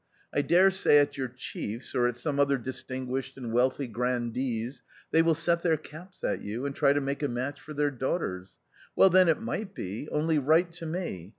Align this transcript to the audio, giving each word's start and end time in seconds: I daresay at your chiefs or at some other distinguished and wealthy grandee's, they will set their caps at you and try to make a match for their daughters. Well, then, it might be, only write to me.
I 0.33 0.41
daresay 0.41 0.97
at 0.97 1.15
your 1.15 1.27
chiefs 1.27 1.93
or 1.93 2.07
at 2.07 2.17
some 2.17 2.39
other 2.39 2.57
distinguished 2.57 3.37
and 3.37 3.53
wealthy 3.53 3.85
grandee's, 3.85 4.81
they 5.11 5.21
will 5.21 5.35
set 5.35 5.61
their 5.61 5.77
caps 5.77 6.23
at 6.23 6.41
you 6.41 6.65
and 6.65 6.75
try 6.75 6.91
to 6.91 6.99
make 6.99 7.21
a 7.21 7.27
match 7.27 7.61
for 7.61 7.75
their 7.75 7.91
daughters. 7.91 8.55
Well, 8.95 9.11
then, 9.11 9.29
it 9.29 9.39
might 9.43 9.75
be, 9.75 10.09
only 10.09 10.39
write 10.39 10.71
to 10.77 10.87
me. 10.87 11.29